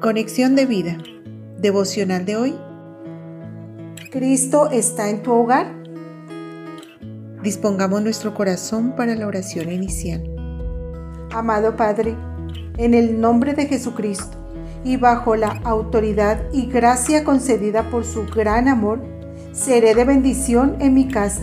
Conexión 0.00 0.56
de 0.56 0.64
vida. 0.64 0.96
Devocional 1.58 2.24
de 2.24 2.36
hoy. 2.36 2.54
Cristo 4.10 4.70
está 4.70 5.10
en 5.10 5.22
tu 5.22 5.30
hogar. 5.30 5.74
Dispongamos 7.42 8.00
nuestro 8.00 8.32
corazón 8.32 8.96
para 8.96 9.14
la 9.14 9.26
oración 9.26 9.70
inicial. 9.70 10.24
Amado 11.34 11.76
Padre, 11.76 12.16
en 12.78 12.94
el 12.94 13.20
nombre 13.20 13.52
de 13.52 13.66
Jesucristo 13.66 14.38
y 14.84 14.96
bajo 14.96 15.36
la 15.36 15.60
autoridad 15.64 16.44
y 16.50 16.64
gracia 16.70 17.22
concedida 17.22 17.90
por 17.90 18.06
su 18.06 18.24
gran 18.24 18.68
amor, 18.68 19.02
seré 19.52 19.94
de 19.94 20.04
bendición 20.06 20.76
en 20.80 20.94
mi 20.94 21.08
casa. 21.08 21.42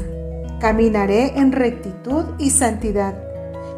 Caminaré 0.59 1.37
en 1.37 1.51
rectitud 1.51 2.25
y 2.39 2.49
santidad, 2.49 3.23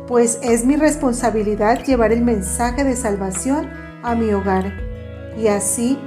pues 0.07 0.39
es 0.41 0.63
mi 0.63 0.77
responsabilidad 0.77 1.83
llevar 1.83 2.13
el 2.13 2.21
mensaje 2.21 2.85
de 2.85 2.95
salvación 2.95 3.88
a 4.03 4.15
mi 4.15 4.31
hogar. 4.31 4.73
Y 5.37 5.47
así 5.47 5.97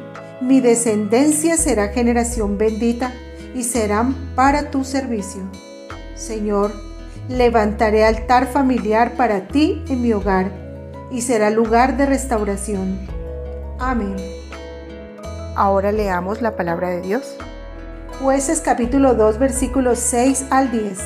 mi 0.40 0.60
descendencia 0.60 1.56
será 1.56 1.88
generación 1.88 2.58
bendita 2.58 3.12
y 3.54 3.62
serán 3.62 4.14
para 4.34 4.70
tu 4.70 4.84
servicio. 4.84 5.42
Señor, 6.14 6.72
levantaré 7.28 8.04
altar 8.04 8.46
familiar 8.46 9.12
para 9.12 9.46
ti 9.48 9.84
en 9.88 10.02
mi 10.02 10.12
hogar 10.12 10.50
y 11.10 11.20
será 11.20 11.50
lugar 11.50 11.96
de 11.96 12.06
restauración. 12.06 12.98
Amén. 13.78 14.16
Ahora 15.54 15.92
leamos 15.92 16.40
la 16.40 16.56
palabra 16.56 16.88
de 16.88 17.02
Dios. 17.02 17.36
Jueces 18.20 18.60
capítulo 18.60 19.14
2 19.14 19.38
versículos 19.38 19.98
6 19.98 20.46
al 20.50 20.70
10. 20.70 20.98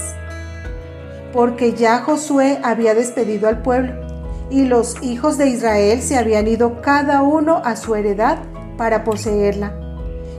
Porque 1.32 1.74
ya 1.74 1.98
Josué 1.98 2.58
había 2.62 2.94
despedido 2.94 3.48
al 3.48 3.62
pueblo 3.62 4.05
y 4.50 4.64
los 4.64 5.02
hijos 5.02 5.38
de 5.38 5.48
Israel 5.48 6.00
se 6.02 6.16
habían 6.16 6.46
ido 6.46 6.80
cada 6.80 7.22
uno 7.22 7.60
a 7.64 7.76
su 7.76 7.94
heredad 7.94 8.38
para 8.76 9.04
poseerla. 9.04 9.74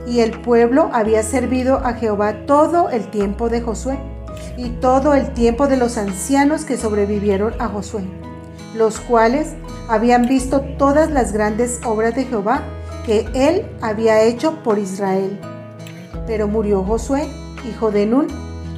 Y 0.06 0.20
el 0.20 0.40
pueblo 0.40 0.88
había 0.92 1.22
servido 1.22 1.78
a 1.78 1.92
Jehová 1.92 2.46
todo 2.46 2.88
el 2.88 3.08
tiempo 3.10 3.50
de 3.50 3.60
Josué 3.60 3.98
y 4.56 4.70
todo 4.70 5.14
el 5.14 5.32
tiempo 5.34 5.66
de 5.66 5.76
los 5.76 5.98
ancianos 5.98 6.64
que 6.64 6.78
sobrevivieron 6.78 7.52
a 7.58 7.68
Josué, 7.68 8.04
los 8.74 9.00
cuales 9.00 9.54
habían 9.88 10.26
visto 10.26 10.60
todas 10.78 11.10
las 11.10 11.32
grandes 11.32 11.80
obras 11.84 12.14
de 12.14 12.24
Jehová 12.24 12.62
que 13.04 13.26
él 13.34 13.66
había 13.82 14.22
hecho 14.22 14.62
por 14.62 14.78
Israel. 14.78 15.38
Pero 16.26 16.48
murió 16.48 16.82
Josué, 16.82 17.28
hijo 17.68 17.90
de 17.90 18.06
Nun, 18.06 18.28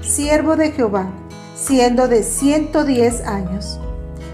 siervo 0.02 0.56
de 0.56 0.72
Jehová, 0.72 1.06
siendo 1.54 2.08
de 2.08 2.22
ciento 2.24 2.84
diez 2.84 3.24
años 3.26 3.80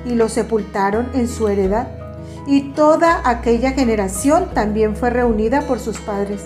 y 0.06 0.14
lo 0.14 0.28
sepultaron 0.28 1.08
en 1.14 1.28
su 1.28 1.48
heredad. 1.48 1.88
Y 2.46 2.72
toda 2.72 3.28
aquella 3.28 3.72
generación 3.72 4.48
también 4.54 4.96
fue 4.96 5.10
reunida 5.10 5.62
por 5.62 5.80
sus 5.80 5.98
padres. 5.98 6.44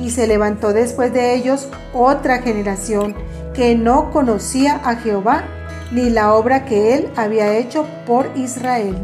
Y 0.00 0.10
se 0.10 0.26
levantó 0.26 0.72
después 0.72 1.12
de 1.12 1.34
ellos 1.34 1.68
otra 1.92 2.38
generación 2.38 3.14
que 3.54 3.74
no 3.74 4.10
conocía 4.10 4.80
a 4.84 4.96
Jehová 4.96 5.44
ni 5.92 6.10
la 6.10 6.34
obra 6.34 6.64
que 6.64 6.94
él 6.94 7.08
había 7.16 7.56
hecho 7.56 7.86
por 8.06 8.30
Israel. 8.34 8.96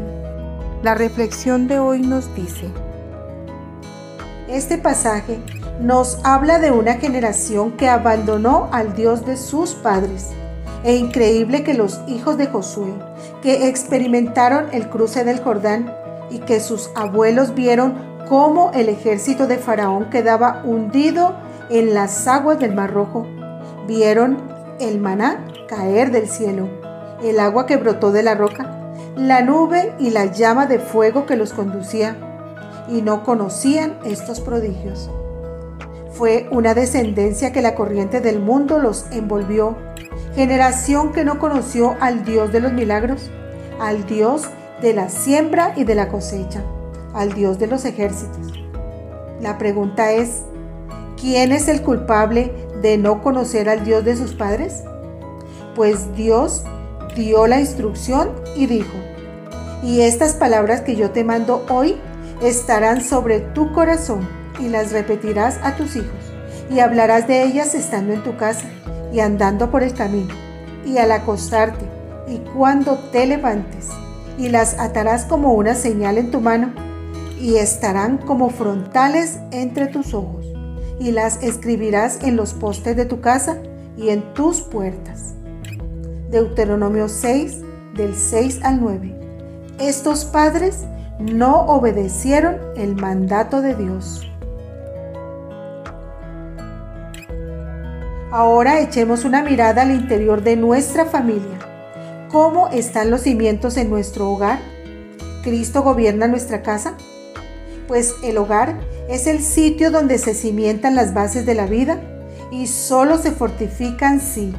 La 0.83 0.95
reflexión 0.95 1.67
de 1.67 1.79
hoy 1.79 2.01
nos 2.01 2.33
dice, 2.35 2.67
este 4.49 4.77
pasaje 4.77 5.39
nos 5.79 6.19
habla 6.23 6.59
de 6.59 6.71
una 6.71 6.95
generación 6.95 7.71
que 7.71 7.87
abandonó 7.87 8.69
al 8.71 8.93
Dios 8.95 9.25
de 9.25 9.37
sus 9.37 9.73
padres 9.73 10.31
e 10.83 10.95
increíble 10.95 11.63
que 11.63 11.73
los 11.73 12.01
hijos 12.07 12.37
de 12.37 12.47
Josué, 12.47 12.93
que 13.41 13.67
experimentaron 13.67 14.65
el 14.71 14.89
cruce 14.89 15.23
del 15.23 15.41
Jordán 15.41 15.93
y 16.29 16.39
que 16.39 16.59
sus 16.59 16.89
abuelos 16.95 17.53
vieron 17.55 17.95
cómo 18.27 18.71
el 18.73 18.89
ejército 18.89 19.47
de 19.47 19.57
Faraón 19.57 20.09
quedaba 20.09 20.61
hundido 20.65 21.35
en 21.69 21.93
las 21.93 22.27
aguas 22.27 22.59
del 22.59 22.73
Mar 22.73 22.93
Rojo, 22.93 23.25
vieron 23.87 24.37
el 24.79 24.99
maná 24.99 25.45
caer 25.67 26.11
del 26.11 26.27
cielo, 26.27 26.67
el 27.23 27.39
agua 27.39 27.65
que 27.65 27.77
brotó 27.77 28.11
de 28.11 28.23
la 28.23 28.35
roca, 28.35 28.95
la 29.15 29.41
nube 29.41 29.93
y 29.99 30.09
la 30.09 30.25
llama 30.25 30.65
de 30.65 30.79
fuego 30.79 31.25
que 31.25 31.35
los 31.35 31.53
conducía, 31.53 32.17
y 32.89 33.01
no 33.01 33.23
conocían 33.23 33.97
estos 34.03 34.41
prodigios. 34.41 35.09
Fue 36.11 36.47
una 36.51 36.73
descendencia 36.73 37.51
que 37.51 37.61
la 37.61 37.75
corriente 37.75 38.19
del 38.19 38.39
mundo 38.39 38.77
los 38.79 39.05
envolvió 39.11 39.77
generación 40.35 41.11
que 41.11 41.23
no 41.23 41.39
conoció 41.39 41.95
al 41.99 42.25
Dios 42.25 42.51
de 42.51 42.59
los 42.59 42.73
milagros, 42.73 43.29
al 43.79 44.05
Dios 44.05 44.43
de 44.81 44.93
la 44.93 45.09
siembra 45.09 45.73
y 45.75 45.83
de 45.83 45.95
la 45.95 46.07
cosecha, 46.07 46.63
al 47.13 47.33
Dios 47.33 47.59
de 47.59 47.67
los 47.67 47.85
ejércitos. 47.85 48.53
La 49.39 49.57
pregunta 49.57 50.11
es, 50.11 50.41
¿quién 51.19 51.51
es 51.51 51.67
el 51.67 51.81
culpable 51.81 52.51
de 52.81 52.97
no 52.97 53.21
conocer 53.21 53.69
al 53.69 53.85
Dios 53.85 54.03
de 54.03 54.15
sus 54.15 54.33
padres? 54.33 54.83
Pues 55.75 56.15
Dios 56.15 56.63
dio 57.15 57.45
la 57.47 57.59
instrucción 57.59 58.31
y 58.55 58.65
dijo, 58.65 58.97
y 59.83 60.01
estas 60.01 60.33
palabras 60.33 60.81
que 60.81 60.95
yo 60.95 61.11
te 61.11 61.23
mando 61.23 61.65
hoy 61.69 61.97
estarán 62.41 63.03
sobre 63.03 63.39
tu 63.39 63.71
corazón 63.73 64.27
y 64.59 64.69
las 64.69 64.91
repetirás 64.91 65.59
a 65.63 65.75
tus 65.75 65.95
hijos 65.95 66.09
y 66.71 66.79
hablarás 66.79 67.27
de 67.27 67.43
ellas 67.43 67.75
estando 67.75 68.13
en 68.13 68.23
tu 68.23 68.37
casa 68.37 68.67
y 69.13 69.19
andando 69.19 69.69
por 69.71 69.83
el 69.83 69.93
camino, 69.93 70.33
y 70.85 70.97
al 70.97 71.11
acostarte, 71.11 71.85
y 72.27 72.39
cuando 72.55 72.97
te 73.11 73.25
levantes, 73.25 73.89
y 74.37 74.49
las 74.49 74.79
atarás 74.79 75.25
como 75.25 75.53
una 75.53 75.75
señal 75.75 76.17
en 76.17 76.31
tu 76.31 76.41
mano, 76.41 76.73
y 77.39 77.55
estarán 77.55 78.17
como 78.17 78.49
frontales 78.49 79.37
entre 79.51 79.87
tus 79.87 80.13
ojos, 80.13 80.45
y 80.99 81.11
las 81.11 81.41
escribirás 81.43 82.23
en 82.23 82.35
los 82.35 82.53
postes 82.53 82.95
de 82.95 83.05
tu 83.05 83.21
casa 83.21 83.57
y 83.97 84.09
en 84.09 84.33
tus 84.33 84.61
puertas. 84.61 85.35
Deuteronomio 86.31 87.07
6, 87.07 87.61
del 87.95 88.15
6 88.15 88.61
al 88.63 88.81
9. 88.81 89.15
Estos 89.79 90.25
padres 90.25 90.85
no 91.19 91.65
obedecieron 91.67 92.57
el 92.75 92.95
mandato 92.95 93.61
de 93.61 93.75
Dios. 93.75 94.27
Ahora 98.35 98.79
echemos 98.79 99.25
una 99.25 99.43
mirada 99.43 99.83
al 99.83 99.91
interior 99.91 100.41
de 100.41 100.55
nuestra 100.55 101.05
familia. 101.05 101.59
¿Cómo 102.31 102.67
están 102.69 103.11
los 103.11 103.21
cimientos 103.21 103.77
en 103.77 103.91
nuestro 103.91 104.27
hogar? 104.27 104.57
¿Cristo 105.43 105.83
gobierna 105.83 106.27
nuestra 106.27 106.63
casa? 106.63 106.97
Pues 107.87 108.15
el 108.23 108.39
hogar 108.39 108.73
es 109.07 109.27
el 109.27 109.39
sitio 109.43 109.91
donde 109.91 110.17
se 110.17 110.33
cimientan 110.33 110.95
las 110.95 111.13
bases 111.13 111.45
de 111.45 111.53
la 111.53 111.67
vida 111.67 112.01
y 112.49 112.65
solo 112.65 113.19
se 113.19 113.29
fortifican 113.29 114.19
si 114.19 114.51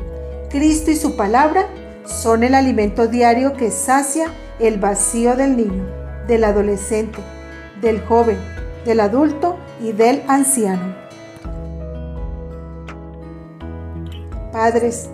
Cristo 0.50 0.92
y 0.92 0.96
su 0.96 1.16
palabra 1.16 1.66
son 2.04 2.44
el 2.44 2.54
alimento 2.54 3.08
diario 3.08 3.54
que 3.54 3.72
sacia 3.72 4.28
el 4.60 4.78
vacío 4.78 5.34
del 5.34 5.56
niño, 5.56 5.84
del 6.28 6.44
adolescente, 6.44 7.18
del 7.82 8.00
joven, 8.02 8.38
del 8.84 9.00
adulto 9.00 9.56
y 9.82 9.90
del 9.90 10.22
anciano. 10.28 11.03
Padres, 14.54 15.08